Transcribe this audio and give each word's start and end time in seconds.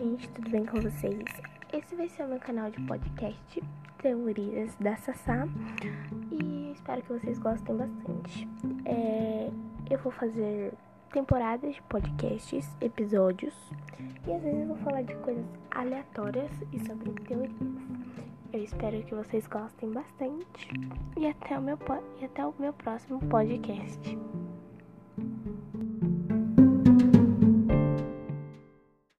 gente 0.00 0.28
tudo 0.30 0.48
bem 0.48 0.64
com 0.64 0.80
vocês? 0.80 1.22
Esse 1.74 1.94
vai 1.94 2.08
ser 2.08 2.22
o 2.22 2.28
meu 2.28 2.38
canal 2.38 2.70
de 2.70 2.80
podcast 2.86 3.62
Teorias 3.98 4.74
da 4.76 4.96
Sassá 4.96 5.46
e 6.32 6.72
espero 6.72 7.02
que 7.02 7.12
vocês 7.12 7.38
gostem 7.38 7.76
bastante. 7.76 8.48
É, 8.86 9.50
eu 9.90 9.98
vou 9.98 10.10
fazer 10.10 10.72
temporadas 11.12 11.74
de 11.74 11.82
podcasts, 11.82 12.66
episódios 12.80 13.54
e 14.26 14.32
às 14.32 14.42
vezes 14.42 14.60
eu 14.62 14.68
vou 14.68 14.78
falar 14.78 15.02
de 15.02 15.14
coisas 15.16 15.44
aleatórias 15.70 16.50
e 16.72 16.80
sobre 16.80 17.10
teorias. 17.24 17.52
Eu 18.54 18.64
espero 18.64 19.02
que 19.02 19.14
vocês 19.14 19.46
gostem 19.48 19.90
bastante 19.90 20.68
e 21.18 21.26
até 21.26 21.58
o 21.58 21.62
meu, 21.62 21.78
e 22.18 22.24
até 22.24 22.46
o 22.46 22.54
meu 22.58 22.72
próximo 22.72 23.20
podcast. 23.28 24.18